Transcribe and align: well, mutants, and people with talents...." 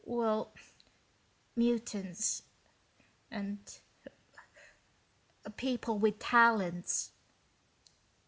well, 0.05 0.51
mutants, 1.55 2.41
and 3.29 3.59
people 5.57 5.99
with 5.99 6.17
talents...." 6.17 7.11